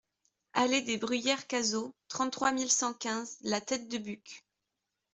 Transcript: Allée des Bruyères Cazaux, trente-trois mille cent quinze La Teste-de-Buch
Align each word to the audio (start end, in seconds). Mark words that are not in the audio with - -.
Allée 0.53 0.81
des 0.81 0.97
Bruyères 0.97 1.45
Cazaux, 1.45 1.93
trente-trois 2.07 2.51
mille 2.51 2.71
cent 2.71 2.95
quinze 2.95 3.37
La 3.43 3.61
Teste-de-Buch 3.61 4.43